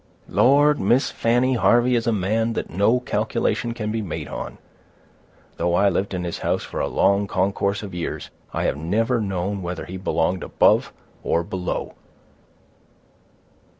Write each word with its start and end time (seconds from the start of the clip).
"Lord, 0.29 0.79
Miss 0.79 1.11
Fanny, 1.11 1.53
Harvey 1.53 1.93
is 1.95 2.07
a 2.07 2.11
man 2.11 2.53
that 2.53 2.71
no 2.71 2.99
calculation 2.99 3.71
can 3.75 3.91
be 3.91 4.01
made 4.01 4.27
on. 4.27 4.57
Though 5.57 5.75
I 5.75 5.89
lived 5.89 6.15
in 6.15 6.23
his 6.23 6.39
house 6.39 6.63
for 6.63 6.79
a 6.79 6.87
long 6.87 7.27
concourse 7.27 7.83
of 7.83 7.93
years, 7.93 8.31
I 8.51 8.63
have 8.63 8.77
never 8.77 9.21
known 9.21 9.61
whether 9.61 9.85
he 9.85 9.97
belonged 9.97 10.41
above 10.41 10.91
or 11.21 11.43
below. 11.43 11.93